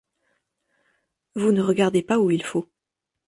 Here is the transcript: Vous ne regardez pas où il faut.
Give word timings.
Vous 1.35 1.51
ne 1.51 1.61
regardez 1.61 2.01
pas 2.01 2.17
où 2.17 2.31
il 2.31 2.41
faut. 2.43 2.67